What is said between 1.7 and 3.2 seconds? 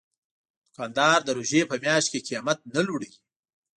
میاشت کې قیمت نه لوړوي.